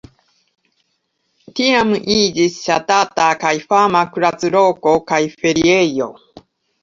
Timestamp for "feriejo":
5.43-6.09